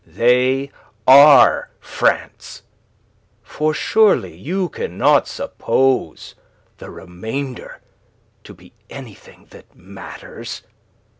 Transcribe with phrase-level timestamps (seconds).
[0.03, 0.71] They
[1.05, 2.63] are France.
[3.43, 6.33] For surely you cannot suppose
[6.79, 7.81] the remainder
[8.45, 10.63] to be anything that matters.